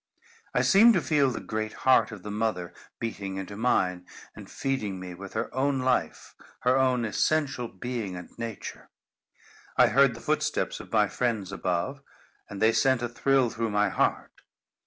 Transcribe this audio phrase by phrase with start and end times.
[0.55, 4.99] I seemed to feel the great heart of the mother beating into mine, and feeding
[4.99, 8.89] me with her own life, her own essential being and nature.
[9.77, 12.01] I heard the footsteps of my friends above,
[12.49, 14.33] and they sent a thrill through my heart.